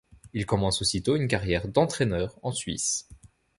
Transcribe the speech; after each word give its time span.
Il 0.33 0.47
commence 0.47 0.81
aussitôt 0.81 1.15
une 1.15 1.27
carrière 1.27 1.67
d'entraîneur 1.67 2.35
en 2.41 2.51
Suisse. 2.51 3.07